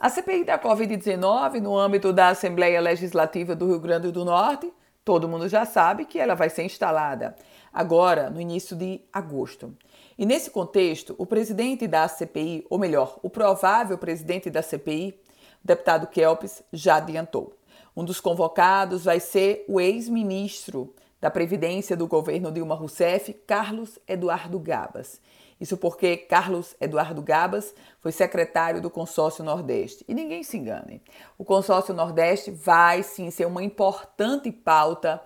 A 0.00 0.08
CPI 0.08 0.44
da 0.44 0.56
Covid-19, 0.56 1.60
no 1.60 1.76
âmbito 1.76 2.12
da 2.12 2.28
Assembleia 2.28 2.80
Legislativa 2.80 3.56
do 3.56 3.66
Rio 3.66 3.80
Grande 3.80 4.12
do 4.12 4.24
Norte, 4.24 4.72
todo 5.04 5.28
mundo 5.28 5.48
já 5.48 5.64
sabe 5.64 6.04
que 6.04 6.20
ela 6.20 6.36
vai 6.36 6.48
ser 6.48 6.62
instalada 6.62 7.34
agora 7.72 8.30
no 8.30 8.40
início 8.40 8.76
de 8.76 9.00
agosto. 9.12 9.76
E 10.16 10.24
nesse 10.24 10.52
contexto, 10.52 11.16
o 11.18 11.26
presidente 11.26 11.88
da 11.88 12.06
CPI, 12.06 12.64
ou 12.70 12.78
melhor, 12.78 13.18
o 13.24 13.28
provável 13.28 13.98
presidente 13.98 14.48
da 14.48 14.62
CPI, 14.62 15.20
o 15.64 15.66
deputado 15.66 16.06
Kelps, 16.06 16.62
já 16.72 16.98
adiantou. 16.98 17.58
Um 17.96 18.04
dos 18.04 18.20
convocados 18.20 19.04
vai 19.04 19.18
ser 19.18 19.64
o 19.66 19.80
ex-ministro 19.80 20.94
da 21.20 21.30
Previdência 21.30 21.96
do 21.96 22.06
governo 22.06 22.52
Dilma 22.52 22.74
Rousseff, 22.74 23.32
Carlos 23.46 23.98
Eduardo 24.06 24.58
Gabas. 24.58 25.20
Isso 25.60 25.76
porque 25.76 26.16
Carlos 26.16 26.76
Eduardo 26.80 27.20
Gabas 27.20 27.74
foi 28.00 28.12
secretário 28.12 28.80
do 28.80 28.88
Consórcio 28.88 29.42
Nordeste. 29.42 30.04
E 30.06 30.14
ninguém 30.14 30.44
se 30.44 30.56
engane, 30.56 31.02
o 31.36 31.44
Consórcio 31.44 31.92
Nordeste 31.92 32.50
vai 32.50 33.02
sim 33.02 33.30
ser 33.30 33.46
uma 33.46 33.62
importante 33.62 34.52
pauta 34.52 35.20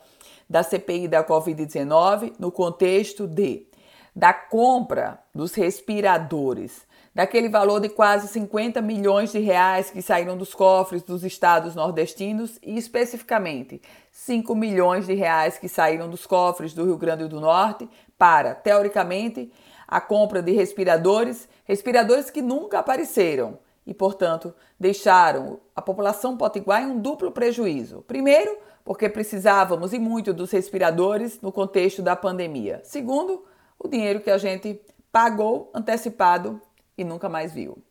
da 0.48 0.62
CPI 0.62 1.09
da 1.09 1.24
Covid-19 1.24 2.34
no 2.38 2.50
contexto 2.50 3.27
de 3.27 3.66
da 4.14 4.32
compra 4.32 5.18
dos 5.34 5.54
respiradores, 5.54 6.86
daquele 7.14 7.48
valor 7.48 7.80
de 7.80 7.88
quase 7.88 8.28
50 8.28 8.80
milhões 8.80 9.32
de 9.32 9.38
reais 9.38 9.90
que 9.90 10.02
saíram 10.02 10.36
dos 10.36 10.54
cofres 10.54 11.02
dos 11.02 11.24
estados 11.24 11.74
nordestinos 11.74 12.58
e 12.62 12.76
especificamente 12.76 13.80
5 14.10 14.54
milhões 14.54 15.06
de 15.06 15.14
reais 15.14 15.58
que 15.58 15.68
saíram 15.68 16.08
dos 16.08 16.26
cofres 16.26 16.74
do 16.74 16.84
Rio 16.84 16.96
Grande 16.96 17.26
do 17.26 17.40
Norte 17.40 17.88
para, 18.18 18.54
teoricamente, 18.54 19.52
a 19.86 20.00
compra 20.00 20.42
de 20.42 20.52
respiradores, 20.52 21.48
respiradores 21.64 22.30
que 22.30 22.40
nunca 22.40 22.78
apareceram 22.78 23.58
e, 23.86 23.92
portanto, 23.92 24.54
deixaram 24.78 25.60
a 25.74 25.82
população 25.82 26.36
potiguar 26.36 26.82
em 26.82 26.86
um 26.86 26.98
duplo 26.98 27.30
prejuízo. 27.30 28.02
Primeiro, 28.06 28.56
porque 28.84 29.08
precisávamos 29.08 29.92
e 29.92 29.98
muito 29.98 30.32
dos 30.32 30.50
respiradores 30.50 31.41
no 31.41 31.52
contexto 31.52 32.02
da 32.02 32.16
pandemia. 32.16 32.80
Segundo, 32.84 33.44
o 33.83 33.88
dinheiro 33.88 34.20
que 34.20 34.30
a 34.30 34.38
gente 34.38 34.80
pagou 35.11 35.70
antecipado 35.75 36.61
e 36.97 37.05
nunca 37.05 37.28
mais 37.28 37.52
viu. 37.52 37.83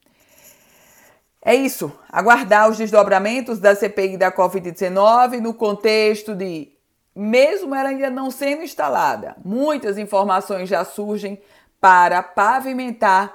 É 1.43 1.55
isso, 1.55 1.91
aguardar 2.09 2.69
os 2.69 2.77
desdobramentos 2.77 3.59
da 3.59 3.75
CPI 3.75 4.15
da 4.15 4.31
Covid-19 4.31 5.39
no 5.39 5.53
contexto 5.53 6.35
de, 6.35 6.71
mesmo 7.15 7.73
ela 7.73 7.89
ainda 7.89 8.09
não 8.11 8.29
sendo 8.29 8.61
instalada, 8.61 9.35
muitas 9.43 9.97
informações 9.97 10.69
já 10.69 10.85
surgem 10.85 11.41
para 11.79 12.21
pavimentar 12.21 13.33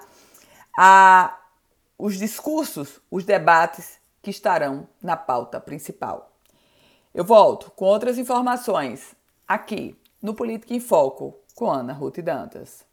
a, 0.79 1.37
os 1.99 2.17
discursos, 2.17 3.01
os 3.11 3.25
debates 3.25 3.99
que 4.23 4.31
estarão 4.31 4.87
na 5.03 5.17
pauta 5.17 5.61
principal. 5.61 6.31
Eu 7.13 7.25
volto 7.25 7.73
com 7.73 7.87
outras 7.87 8.19
informações 8.19 9.17
aqui 9.49 9.99
no 10.23 10.33
Política 10.33 10.75
em 10.75 10.81
Foco 10.81 11.35
com 11.57 11.71
Ana 11.71 11.95
Ruth 11.95 12.21
Dantas. 12.21 12.86